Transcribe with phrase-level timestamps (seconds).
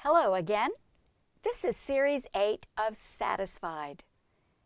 [0.00, 0.70] Hello again.
[1.42, 4.04] This is Series 8 of Satisfied.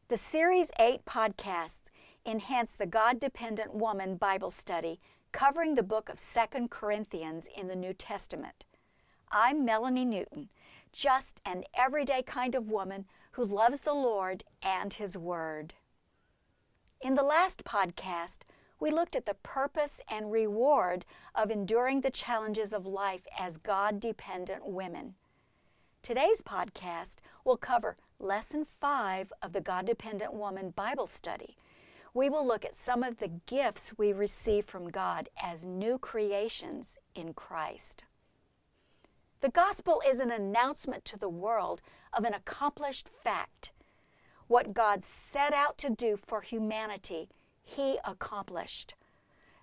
[0.09, 1.89] The Series 8 podcasts
[2.27, 7.77] enhance the God dependent woman Bible study covering the book of 2 Corinthians in the
[7.77, 8.65] New Testament.
[9.31, 10.51] I'm Melanie Newton,
[10.93, 15.75] just an everyday kind of woman who loves the Lord and His Word.
[17.01, 18.41] In the last podcast,
[18.81, 21.05] we looked at the purpose and reward
[21.35, 25.15] of enduring the challenges of life as God dependent women.
[26.03, 31.57] Today's podcast will cover Lesson 5 of the God Dependent Woman Bible Study.
[32.15, 36.97] We will look at some of the gifts we receive from God as new creations
[37.15, 38.05] in Christ.
[39.43, 41.83] The gospel is an announcement to the world
[42.15, 43.73] of an accomplished fact.
[44.49, 47.29] What God set out to do for humanity,
[47.77, 48.95] He accomplished.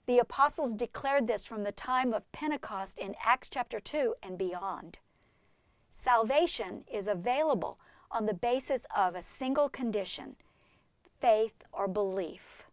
[0.05, 4.99] The apostles declared this from the time of Pentecost in Acts chapter 2 and beyond.
[5.91, 7.77] Salvation is available
[8.09, 10.37] on the basis of a single condition
[11.19, 12.67] faith or belief.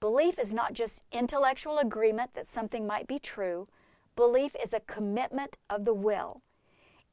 [0.00, 3.68] Belief is not just intellectual agreement that something might be true,
[4.16, 6.42] belief is a commitment of the will.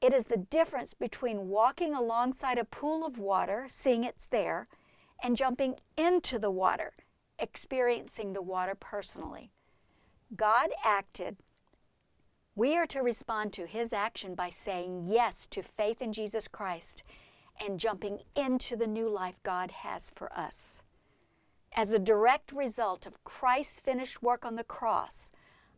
[0.02, 4.67] It is the difference between walking alongside a pool of water, seeing it's there,
[5.21, 6.94] and jumping into the water,
[7.40, 9.52] experiencing the water personally.
[10.36, 11.38] God acted
[12.59, 17.04] we are to respond to his action by saying yes to faith in Jesus Christ
[17.58, 20.84] and jumping into the new life God has for us.
[21.73, 25.32] As a direct result of Christ's finished work on the cross,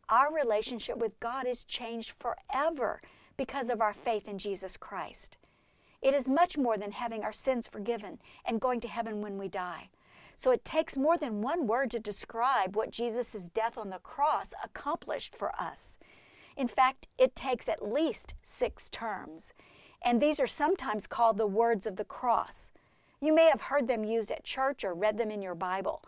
[0.09, 2.99] our relationship with God is changed forever
[3.37, 5.37] because of our faith in Jesus Christ.
[6.01, 9.49] It is much more than having our sins forgiven and going to heaven when we
[9.49, 9.89] die.
[10.35, 14.53] So it takes more than one word to describe what Jesus' death on the cross
[14.63, 15.97] accomplished for us.
[16.57, 19.53] In fact, it takes at least six terms,
[20.03, 22.71] and these are sometimes called the words of the cross.
[23.19, 26.03] You may have heard them used at church or read them in your Bible.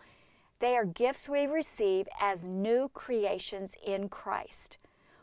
[0.59, 4.77] They are gifts we receive as new creations in Christ.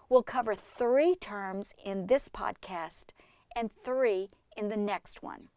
[0.08, 3.06] We'll cover three terms in this podcast
[3.56, 5.48] and three in the next one.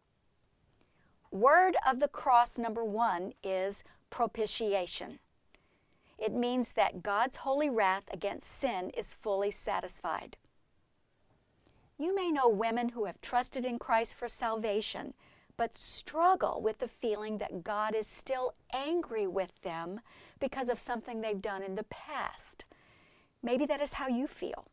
[1.33, 5.17] Word of the cross number one is propitiation.
[6.19, 10.37] It means that God's holy wrath against sin is fully satisfied.
[11.97, 15.15] You may know women who have trusted in Christ for salvation,
[15.57, 20.01] but struggle with the feeling that God is still angry with them
[20.39, 22.63] because of something they've done in the past.
[23.41, 24.65] Maybe that is how you feel.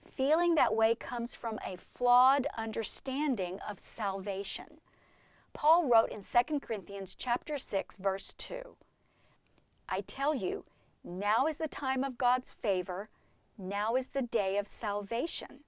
[0.00, 4.78] Feeling that way comes from a flawed understanding of salvation.
[5.54, 8.76] Paul wrote in 2 Corinthians chapter 6 verse 2.
[9.88, 10.64] I tell you,
[11.04, 13.08] now is the time of God's favor.
[13.58, 15.60] Now is the day of salvation.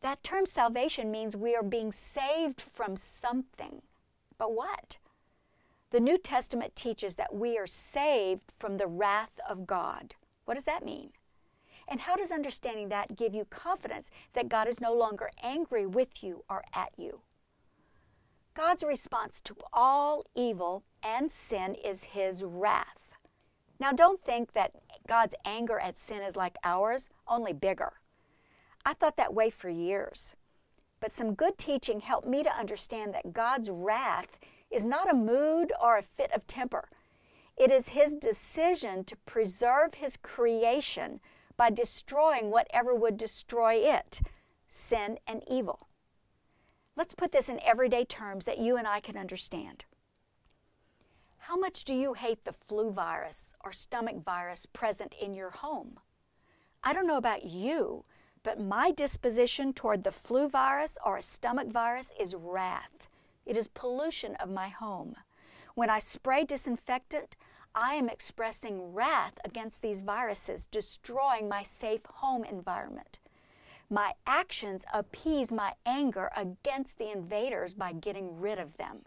[0.00, 3.82] That term salvation means we are being saved from something.
[4.38, 4.98] But what?
[5.90, 10.14] The New Testament teaches that we are saved from the wrath of God.
[10.44, 11.10] What does that mean?
[11.88, 16.22] And how does understanding that give you confidence that God is no longer angry with
[16.22, 17.20] you or at you?
[18.56, 23.10] God's response to all evil and sin is His wrath.
[23.78, 24.72] Now, don't think that
[25.06, 27.92] God's anger at sin is like ours, only bigger.
[28.86, 30.36] I thought that way for years.
[31.00, 34.38] But some good teaching helped me to understand that God's wrath
[34.70, 36.88] is not a mood or a fit of temper.
[37.58, 41.20] It is His decision to preserve His creation
[41.58, 44.22] by destroying whatever would destroy it
[44.66, 45.88] sin and evil.
[46.96, 49.84] Let's put this in everyday terms that you and I can understand.
[51.36, 55.98] How much do you hate the flu virus or stomach virus present in your home?
[56.82, 58.04] I don't know about you,
[58.42, 63.08] but my disposition toward the flu virus or a stomach virus is wrath.
[63.44, 65.16] It is pollution of my home.
[65.74, 67.36] When I spray disinfectant,
[67.74, 73.18] I am expressing wrath against these viruses, destroying my safe home environment.
[73.88, 79.02] My actions appease my anger against the invaders by getting rid of them.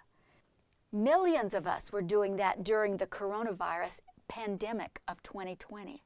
[0.91, 6.03] Millions of us were doing that during the coronavirus pandemic of 2020.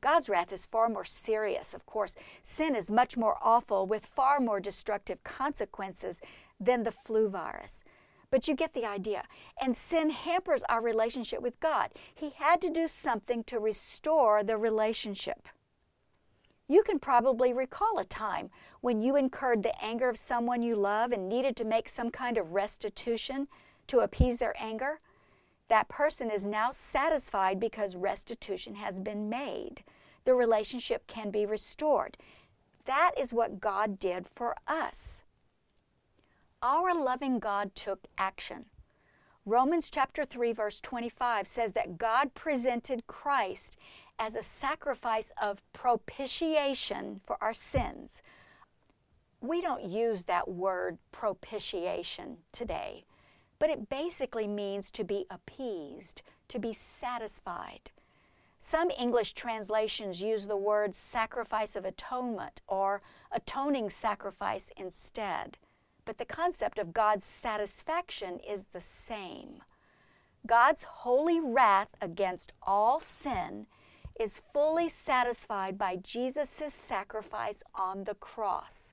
[0.00, 2.14] God's wrath is far more serious, of course.
[2.42, 6.20] Sin is much more awful with far more destructive consequences
[6.58, 7.84] than the flu virus.
[8.30, 9.24] But you get the idea.
[9.60, 11.90] And sin hampers our relationship with God.
[12.14, 15.48] He had to do something to restore the relationship.
[16.70, 18.48] You can probably recall a time
[18.80, 22.38] when you incurred the anger of someone you love and needed to make some kind
[22.38, 23.48] of restitution
[23.88, 25.00] to appease their anger.
[25.66, 29.82] That person is now satisfied because restitution has been made.
[30.24, 32.16] The relationship can be restored.
[32.84, 35.24] That is what God did for us.
[36.62, 38.66] Our loving God took action.
[39.44, 43.76] Romans chapter 3 verse 25 says that God presented Christ
[44.20, 48.20] as a sacrifice of propitiation for our sins.
[49.40, 53.04] We don't use that word propitiation today,
[53.58, 57.90] but it basically means to be appeased, to be satisfied.
[58.58, 63.00] Some English translations use the word sacrifice of atonement or
[63.32, 65.56] atoning sacrifice instead,
[66.04, 69.62] but the concept of God's satisfaction is the same.
[70.46, 73.66] God's holy wrath against all sin
[74.20, 78.92] is fully satisfied by Jesus' sacrifice on the cross.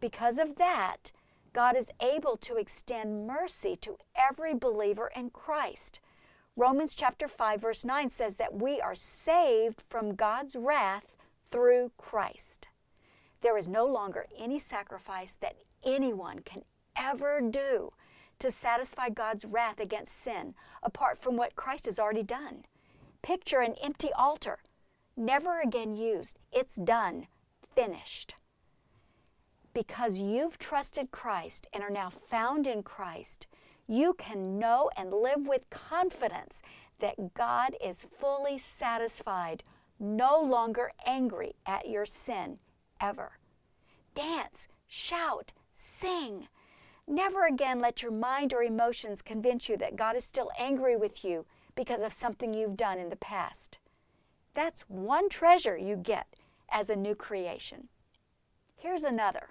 [0.00, 1.12] Because of that,
[1.52, 6.00] God is able to extend mercy to every believer in Christ.
[6.56, 11.14] Romans chapter 5 verse 9 says that we are saved from God's wrath
[11.50, 12.68] through Christ.
[13.42, 16.62] There is no longer any sacrifice that anyone can
[16.96, 17.92] ever do
[18.38, 22.64] to satisfy God's wrath against sin apart from what Christ has already done.
[23.26, 24.60] Picture an empty altar,
[25.16, 26.38] never again used.
[26.52, 27.26] It's done,
[27.74, 28.36] finished.
[29.74, 33.48] Because you've trusted Christ and are now found in Christ,
[33.88, 36.62] you can know and live with confidence
[37.00, 39.64] that God is fully satisfied,
[39.98, 42.60] no longer angry at your sin
[43.00, 43.32] ever.
[44.14, 46.46] Dance, shout, sing.
[47.08, 51.24] Never again let your mind or emotions convince you that God is still angry with
[51.24, 51.44] you
[51.76, 53.78] because of something you've done in the past.
[54.54, 56.34] That's one treasure you get
[56.70, 57.88] as a new creation.
[58.74, 59.50] Here's another.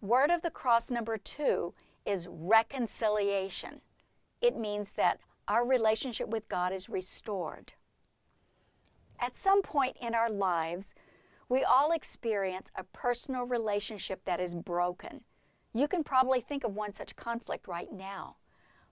[0.00, 1.74] Word of the cross number two
[2.04, 3.80] is reconciliation.
[4.40, 5.18] It means that
[5.48, 7.72] our relationship with God is restored.
[9.18, 10.94] At some point in our lives,
[11.48, 15.22] we all experience a personal relationship that is broken.
[15.72, 18.36] You can probably think of one such conflict right now.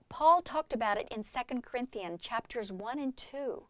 [0.09, 3.63] Paul talked about it in 2 Corinthians chapters 1 and 2.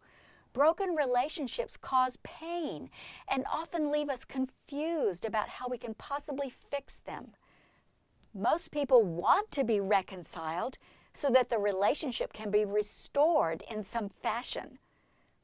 [0.53, 2.89] Broken relationships cause pain
[3.27, 7.35] and often leave us confused about how we can possibly fix them.
[8.33, 10.77] Most people want to be reconciled
[11.13, 14.79] so that the relationship can be restored in some fashion.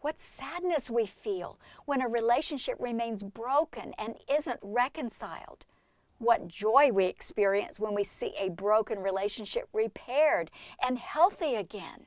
[0.01, 5.65] What sadness we feel when a relationship remains broken and isn't reconciled.
[6.21, 12.05] What joy we experience when we see a broken relationship repaired and healthy again.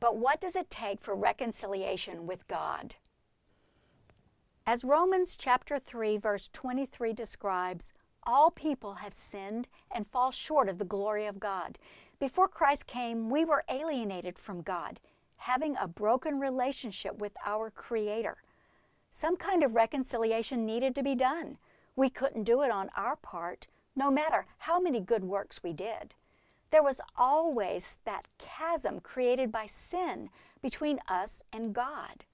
[0.00, 2.96] But what does it take for reconciliation with God?
[4.66, 7.92] As Romans chapter 3 verse 23 describes,
[8.24, 11.78] all people have sinned and fall short of the glory of God.
[12.18, 14.98] Before Christ came, we were alienated from God,
[15.36, 18.38] having a broken relationship with our Creator.
[19.12, 21.58] Some kind of reconciliation needed to be done.
[22.00, 26.14] We couldn't do it on our part, no matter how many good works we did.
[26.70, 30.30] There was always that chasm created by sin
[30.62, 32.24] between us and God.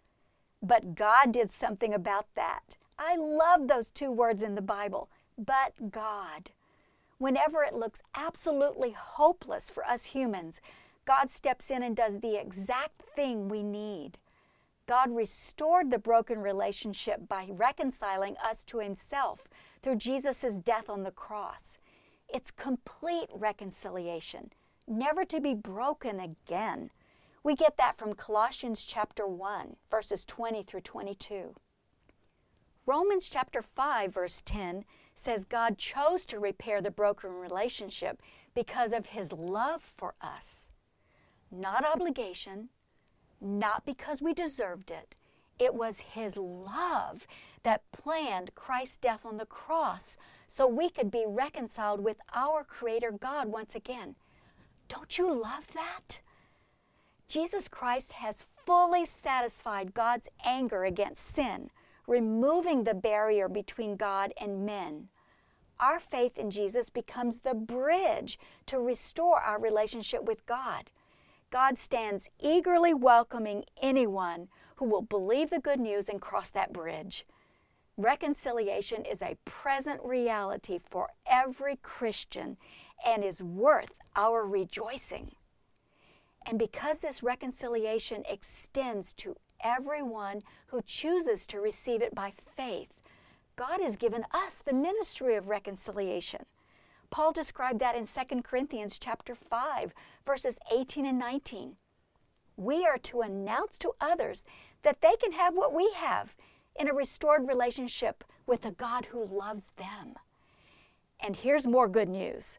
[0.62, 2.76] But God did something about that.
[2.96, 6.52] I love those two words in the Bible but God.
[7.18, 10.60] Whenever it looks absolutely hopeless for us humans,
[11.04, 14.18] God steps in and does the exact thing we need.
[14.87, 19.49] God restored the broken relationship by reconciling us to Himself
[19.83, 21.78] through Jesus' death on the cross.
[22.28, 24.52] It's complete reconciliation,
[24.87, 26.90] never to be broken again.
[27.43, 31.55] We get that from Colossians chapter 1, verses 20 through 22.
[32.87, 34.85] Romans chapter 5, verse 10
[35.16, 38.23] says God chose to repair the broken relationship
[38.55, 40.71] because of his love for us.
[41.50, 42.69] Not obligation,
[43.40, 45.14] not because we deserved it.
[45.59, 47.26] It was his love
[47.62, 50.16] that planned Christ's death on the cross
[50.47, 54.14] so we could be reconciled with our Creator God once again.
[54.88, 56.21] Don't you love that?
[57.28, 61.71] Jesus Christ has fully satisfied God's anger against sin
[62.07, 65.09] removing the barrier between God and men.
[65.78, 70.90] Our faith in Jesus becomes the bridge to restore our relationship with God.
[71.56, 77.25] God stands eagerly welcoming anyone who will believe the good news and cross that bridge.
[77.96, 82.58] Reconciliation is a present reality for every Christian
[83.06, 85.30] and is worth our rejoicing.
[86.44, 89.34] And because this reconciliation extends to
[89.64, 92.92] everyone who chooses to receive it by faith.
[93.56, 96.44] God has given us the ministry of reconciliation.
[97.16, 99.94] Paul described that in 2 Corinthians chapter 5,
[100.26, 101.76] verses 18 and 19.
[102.58, 104.44] We are to announce to others
[104.82, 106.37] that they can have what we have
[106.78, 110.16] in a restored relationship with a God who loves them.
[111.18, 112.58] And here's more good news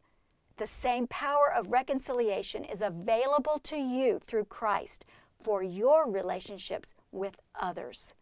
[0.58, 5.06] the same power of reconciliation is available to you through Christ
[5.40, 8.16] for your relationships with others.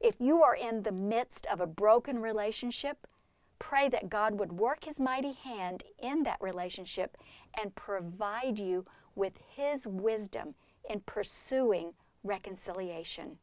[0.00, 3.06] If you are in the midst of a broken relationship,
[3.60, 7.16] pray that God would work His mighty hand in that relationship
[7.56, 10.54] and provide you with His wisdom
[10.88, 11.92] in pursuing
[12.24, 13.38] reconciliation.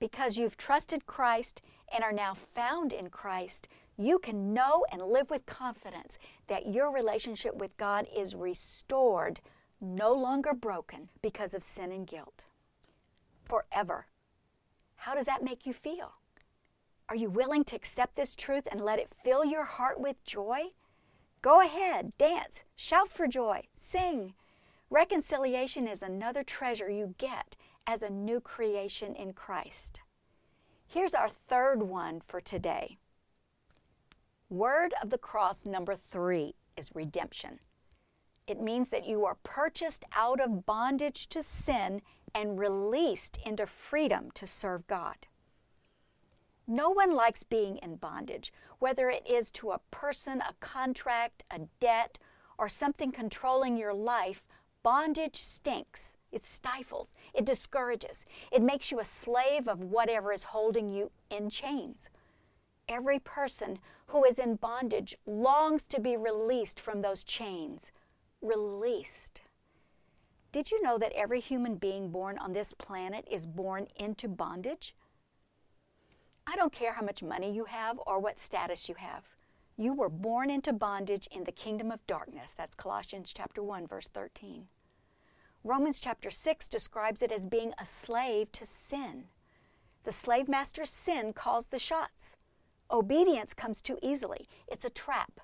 [0.00, 5.30] Because you've trusted Christ and are now found in Christ, you can know and live
[5.30, 9.40] with confidence that your relationship with God is restored,
[9.80, 12.44] no longer broken because of sin and guilt.
[13.44, 14.06] Forever.
[14.96, 16.12] How does that make you feel?
[17.08, 20.72] Are you willing to accept this truth and let it fill your heart with joy?
[21.40, 24.34] Go ahead, dance, shout for joy, sing.
[24.90, 30.00] Reconciliation is another treasure you get as a new creation in Christ.
[30.86, 32.98] Here's our third one for today.
[34.50, 37.60] Word of the cross number three is redemption.
[38.46, 42.02] It means that you are purchased out of bondage to sin
[42.34, 45.26] and released into freedom to serve God.
[46.70, 51.60] No one likes being in bondage, whether it is to a person, a contract, a
[51.80, 52.18] debt,
[52.58, 54.46] or something controlling your life.
[54.82, 56.14] Bondage stinks.
[56.30, 57.14] It stifles.
[57.32, 58.26] It discourages.
[58.52, 62.10] It makes you a slave of whatever is holding you in chains.
[62.86, 67.92] Every person who is in bondage longs to be released from those chains.
[68.42, 69.40] Released.
[70.52, 74.94] Did you know that every human being born on this planet is born into bondage?
[76.50, 79.22] I don't care how much money you have or what status you have.
[79.76, 82.54] You were born into bondage in the kingdom of darkness.
[82.54, 84.66] That's Colossians chapter 1 verse 13.
[85.62, 89.24] Romans chapter 6 describes it as being a slave to sin.
[90.04, 92.38] The slave master's sin calls the shots.
[92.90, 95.40] Obedience comes too easily, it's a trap.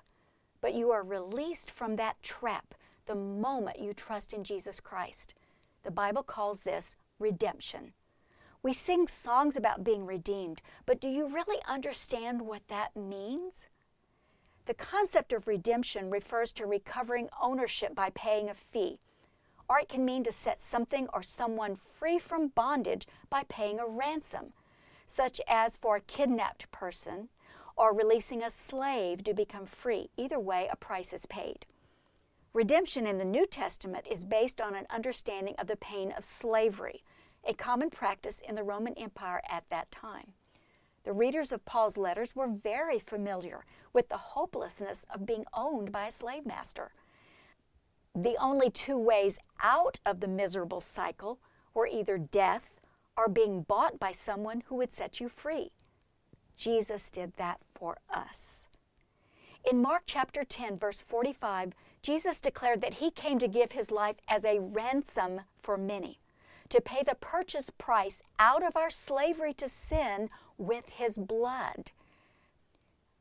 [0.59, 2.73] But you are released from that trap
[3.05, 5.35] the moment you trust in Jesus Christ.
[5.83, 7.93] The Bible calls this redemption.
[8.65, 13.67] We sing songs about being redeemed, but do you really understand what that means?
[14.65, 18.97] The concept of redemption refers to recovering ownership by paying a fee,
[19.69, 23.85] or it can mean to set something or someone free from bondage by paying a
[23.85, 24.53] ransom,
[25.05, 27.29] such as for a kidnapped person
[27.77, 30.09] or releasing a slave to become free.
[30.17, 31.67] Either way, a price is paid.
[32.51, 37.03] Redemption in the New Testament is based on an understanding of the pain of slavery,
[37.45, 40.33] a common practice in the Roman Empire at that time.
[41.03, 46.07] The readers of Paul's letters were very familiar with the hopelessness of being owned by
[46.07, 46.91] a slave master.
[48.15, 51.39] The only two ways out of the miserable cycle
[51.73, 52.81] were either death
[53.17, 55.71] or being bought by someone who would set you free.
[56.55, 58.67] Jesus did that for us.
[59.69, 64.17] In Mark chapter 10, verse 45, Jesus declared that he came to give his life
[64.27, 66.19] as a ransom for many,
[66.69, 71.91] to pay the purchase price out of our slavery to sin with his blood.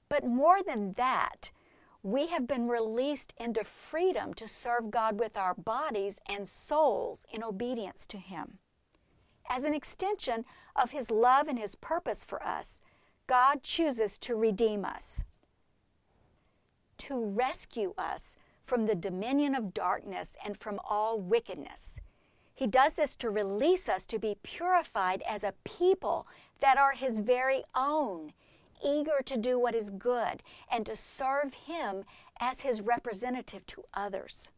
[0.09, 1.51] But more than that,
[2.03, 7.43] we have been released into freedom to serve God with our bodies and souls in
[7.43, 8.59] obedience to him.
[9.49, 10.45] As an extension
[10.77, 12.81] of his love and his purpose for us,
[13.27, 15.23] God chooses to redeem us,
[16.99, 22.01] to rescue us from the dominion of darkness and from all wickedness.
[22.55, 26.27] He does this to release us to be purified as a people
[26.61, 28.33] that are His very own,
[28.85, 32.05] eager to do what is good and to serve Him
[32.39, 34.51] as His representative to others.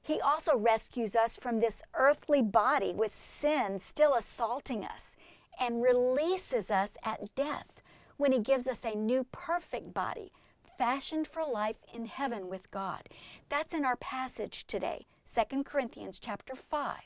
[0.00, 5.16] He also rescues us from this earthly body with sin still assaulting us
[5.58, 7.82] and releases us at death
[8.16, 10.30] when He gives us a new perfect body,
[10.78, 13.08] fashioned for life in heaven with God.
[13.48, 16.96] That's in our passage today, 2 Corinthians chapter 5.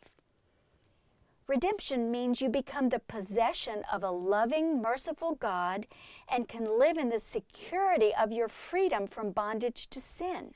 [1.46, 5.86] Redemption means you become the possession of a loving, merciful God
[6.28, 10.54] and can live in the security of your freedom from bondage to sin.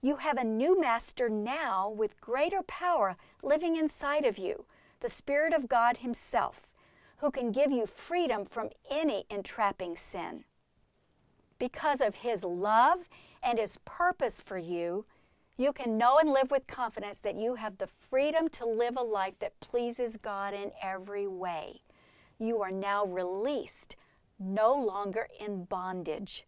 [0.00, 4.64] You have a new master now with greater power living inside of you,
[5.00, 6.66] the Spirit of God Himself
[7.18, 10.44] who can give you freedom from any entrapping sin.
[11.58, 13.08] Because of His love
[13.42, 15.04] and His purpose for you,
[15.56, 19.02] you can know and live with confidence that you have the freedom to live a
[19.02, 21.80] life that pleases God in every way.
[22.38, 23.96] You are now released,
[24.40, 26.44] no longer in bondage.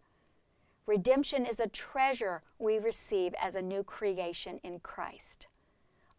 [0.86, 5.46] Redemption is a treasure we receive as a new creation in Christ.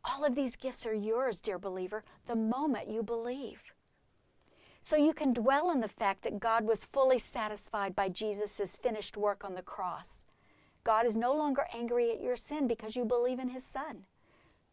[0.06, 3.74] All of these gifts are yours, dear believer, the moment you believe.
[4.88, 9.18] So you can dwell on the fact that God was fully satisfied by Jesus' finished
[9.18, 10.24] work on the cross.
[10.86, 14.06] God is no longer angry at your sin because you believe in His Son.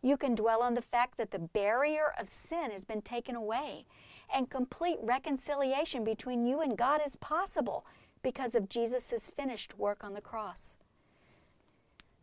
[0.02, 3.86] You can dwell on the fact that the barrier of sin has been taken away
[4.32, 7.84] and complete reconciliation between you and God is possible
[8.22, 10.76] because of Jesus' finished work on the cross.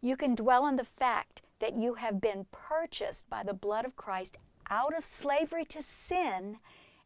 [0.02, 3.98] You can dwell on the fact that you have been purchased by the blood of
[3.98, 4.38] Christ
[4.70, 6.60] out of slavery to sin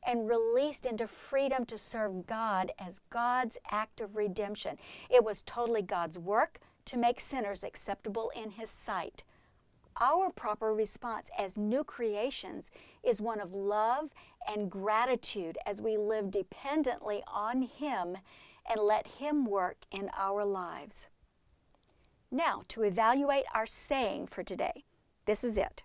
[0.05, 4.77] and released into freedom to serve God as God's act of redemption.
[5.09, 9.24] It was totally God's work to make sinners acceptable in His sight.
[10.00, 12.69] Our proper response as new creations
[13.03, 14.09] is one of love
[14.47, 18.17] and gratitude as we live dependently on Him
[18.69, 21.07] and let Him work in our lives.
[22.29, 24.83] Now, to evaluate our saying for today,
[25.25, 25.83] this is it.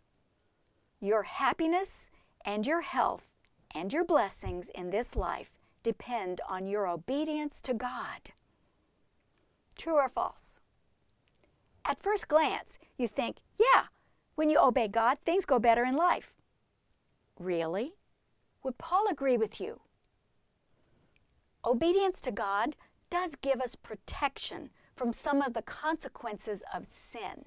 [1.00, 2.10] Your happiness
[2.44, 3.29] and your health
[3.74, 5.50] and your blessings in this life
[5.82, 8.32] depend on your obedience to God.
[9.76, 10.60] True or false?
[11.84, 13.84] At first glance, you think, yeah,
[14.34, 16.34] when you obey God, things go better in life.
[17.38, 17.92] Really?
[18.62, 19.80] Would Paul agree with you?
[21.64, 22.76] Obedience to God
[23.10, 27.46] does give us protection from some of the consequences of sin.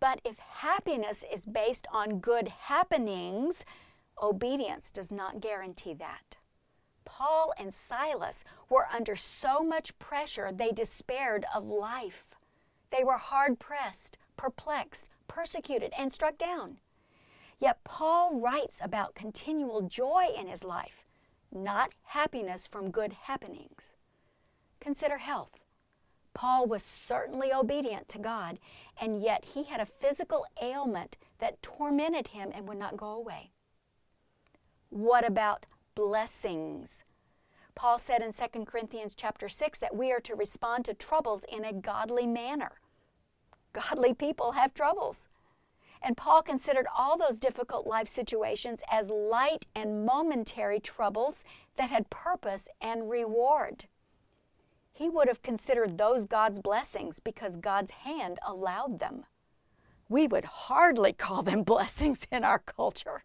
[0.00, 3.64] But if happiness is based on good happenings,
[4.20, 6.36] obedience does not guarantee that.
[7.04, 12.36] Paul and Silas were under so much pressure they despaired of life.
[12.90, 16.78] They were hard pressed, perplexed, persecuted, and struck down.
[17.58, 21.04] Yet Paul writes about continual joy in his life,
[21.52, 23.92] not happiness from good happenings.
[24.80, 25.60] Consider health.
[26.34, 28.58] Paul was certainly obedient to God,
[29.00, 33.52] and yet he had a physical ailment that tormented him and would not go away.
[34.92, 37.02] What about blessings?
[37.74, 41.64] Paul said in 2 Corinthians chapter 6 that we are to respond to troubles in
[41.64, 42.72] a godly manner.
[43.72, 45.28] Godly people have troubles.
[46.02, 51.42] And Paul considered all those difficult life situations as light and momentary troubles
[51.76, 53.86] that had purpose and reward.
[54.92, 59.24] He would have considered those God's blessings because God's hand allowed them.
[60.10, 63.24] We would hardly call them blessings in our culture.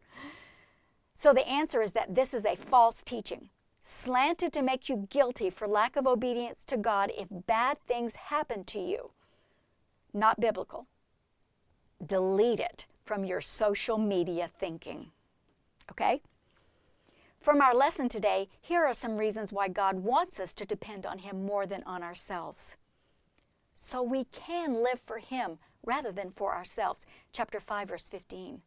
[1.19, 3.49] So the answer is that this is a false teaching,
[3.81, 8.63] slanted to make you guilty for lack of obedience to God if bad things happen
[8.65, 9.09] to you.
[10.13, 10.85] Not biblical
[12.05, 15.07] delete it from your social media thinking.
[15.89, 16.21] Okay?
[17.41, 21.17] From our lesson today, here are some reasons why God wants us to depend on
[21.17, 22.75] Him more than on ourselves.
[23.73, 27.07] So we can live for Him rather than for ourselves.
[27.31, 28.61] Chapter 5, verse 15.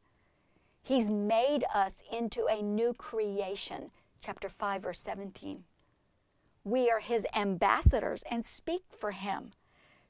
[0.83, 3.91] He's made us into a new creation.
[4.21, 5.65] Chapter 5, verse 17.
[6.65, 9.53] We are His ambassadors and speak for Him.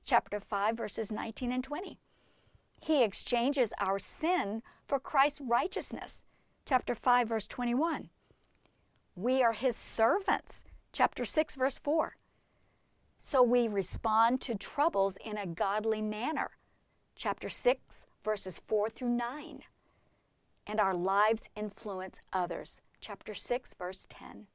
[0.04, 1.98] Chapter 5, verses 19 and 20.
[2.80, 6.24] He exchanges our sin for Christ's righteousness.
[6.64, 8.08] Chapter 5, verse 21.
[9.14, 10.64] We are his servants.
[10.92, 12.16] Chapter 6, verse 4.
[13.18, 16.52] So we respond to troubles in a godly manner.
[17.16, 19.62] Chapter 6, verses 4 through 9.
[20.66, 22.80] And our lives influence others.
[23.00, 24.46] Chapter 6, verse 10.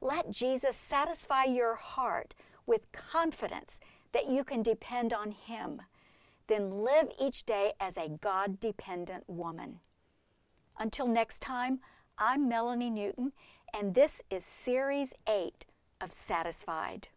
[0.00, 2.34] Let Jesus satisfy your heart
[2.66, 3.78] with confidence
[4.12, 5.82] that you can depend on Him
[6.52, 9.80] then live each day as a God dependent woman.
[10.78, 11.80] Until next time,
[12.18, 13.32] I'm Melanie Newton,
[13.72, 15.64] and this is Series 8
[16.00, 17.08] of Satisfied.